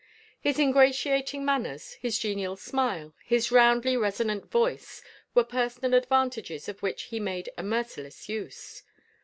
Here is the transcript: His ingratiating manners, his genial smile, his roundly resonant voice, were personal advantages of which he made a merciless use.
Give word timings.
His 0.39 0.57
ingratiating 0.57 1.45
manners, 1.45 1.91
his 1.93 2.17
genial 2.17 2.55
smile, 2.55 3.13
his 3.23 3.51
roundly 3.51 3.95
resonant 3.95 4.49
voice, 4.49 5.03
were 5.35 5.43
personal 5.43 5.93
advantages 5.93 6.67
of 6.67 6.81
which 6.81 7.03
he 7.03 7.19
made 7.19 7.49
a 7.55 7.61
merciless 7.61 8.27
use. 8.27 8.81